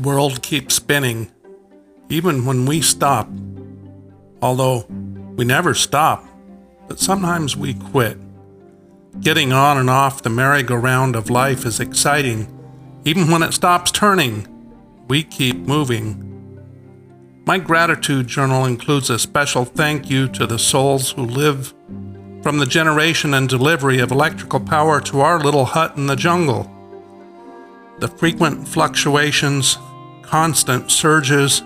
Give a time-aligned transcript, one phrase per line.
[0.00, 1.30] The world keeps spinning,
[2.08, 3.28] even when we stop.
[4.40, 4.86] Although
[5.36, 6.26] we never stop,
[6.88, 8.16] but sometimes we quit.
[9.20, 12.48] Getting on and off the merry-go-round of life is exciting.
[13.04, 14.48] Even when it stops turning,
[15.08, 16.16] we keep moving.
[17.44, 21.74] My gratitude journal includes a special thank you to the souls who live
[22.42, 26.74] from the generation and delivery of electrical power to our little hut in the jungle.
[27.98, 29.76] The frequent fluctuations,
[30.30, 31.60] constant surges,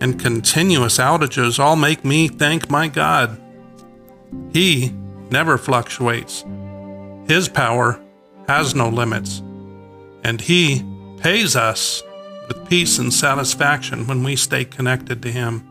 [0.00, 3.40] and continuous outages all make me thank my God.
[4.52, 4.90] He
[5.30, 6.44] never fluctuates.
[7.26, 7.98] His power
[8.46, 9.42] has no limits,
[10.22, 10.84] and He
[11.16, 12.02] pays us
[12.46, 15.66] with peace and satisfaction when we stay connected to Him.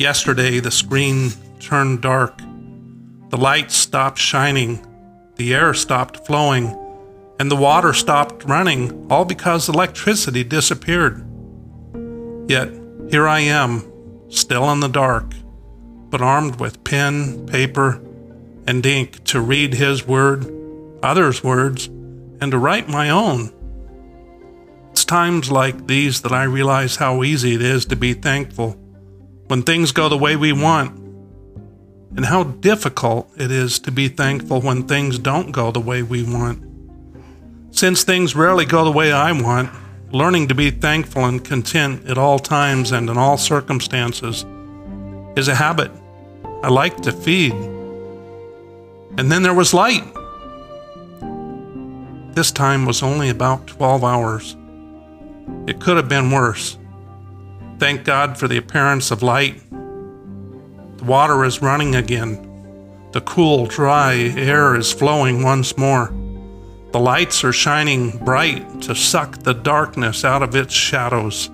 [0.00, 2.36] Yesterday, the screen turned dark.
[3.30, 4.84] The lights stopped shining.
[5.36, 6.76] The air stopped flowing
[7.38, 11.24] and the water stopped running, all because electricity disappeared.
[12.48, 12.70] Yet
[13.10, 13.84] here I am,
[14.28, 15.32] still in the dark,
[16.10, 18.00] but armed with pen, paper,
[18.66, 20.50] and ink to read his word,
[21.02, 21.86] others' words,
[22.40, 23.52] and to write my own.
[24.90, 28.72] It's times like these that I realize how easy it is to be thankful
[29.48, 30.98] when things go the way we want,
[32.16, 36.24] and how difficult it is to be thankful when things don't go the way we
[36.24, 36.65] want.
[37.76, 39.70] Since things rarely go the way I want,
[40.10, 44.46] learning to be thankful and content at all times and in all circumstances
[45.36, 45.90] is a habit
[46.62, 47.52] I like to feed.
[47.52, 50.02] And then there was light.
[52.34, 54.56] This time was only about 12 hours.
[55.66, 56.78] It could have been worse.
[57.78, 59.60] Thank God for the appearance of light.
[59.70, 63.10] The water is running again.
[63.12, 66.10] The cool, dry air is flowing once more.
[66.96, 71.50] The lights are shining bright to suck the darkness out of its shadows.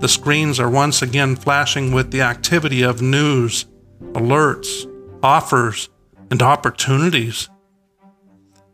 [0.00, 3.66] The screens are once again flashing with the activity of news,
[4.14, 4.84] alerts,
[5.22, 5.90] offers,
[6.28, 7.48] and opportunities.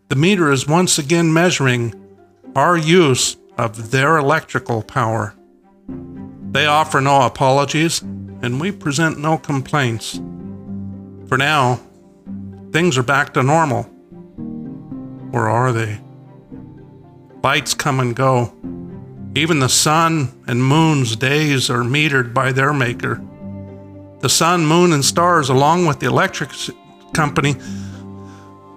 [0.09, 2.03] The meter is once again measuring
[2.57, 5.35] our use of their electrical power.
[6.51, 10.19] They offer no apologies, and we present no complaints.
[11.29, 11.79] For now,
[12.73, 13.92] things are back to normal.
[15.33, 16.01] Or are they?
[17.43, 18.53] Lights come and go.
[19.35, 23.21] Even the sun and moon's days are metered by their maker.
[24.21, 26.51] The sun, moon, and stars, along with the electric
[27.13, 27.57] company,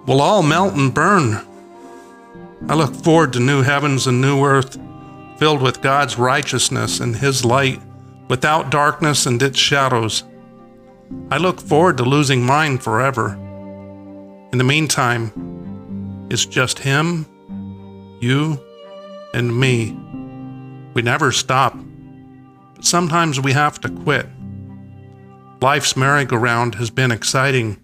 [0.06, 1.46] will all melt and burn.
[2.68, 4.78] I look forward to new heavens and new earth,
[5.36, 7.80] filled with God's righteousness and His light,
[8.28, 10.24] without darkness and its shadows.
[11.30, 13.34] I look forward to losing mine forever.
[14.50, 15.30] In the meantime,
[16.30, 17.26] it's just him,
[18.20, 18.60] you,
[19.34, 19.96] and me.
[20.94, 21.76] We never stop.
[22.74, 24.26] But sometimes we have to quit.
[25.60, 27.78] Life's merry-go-round has been exciting,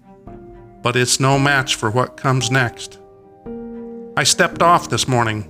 [0.82, 2.98] but it's no match for what comes next.
[4.16, 5.48] I stepped off this morning,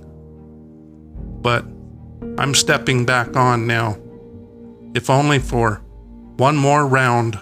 [1.41, 1.65] but
[2.37, 3.97] I'm stepping back on now,
[4.93, 5.81] if only for
[6.37, 7.39] one more round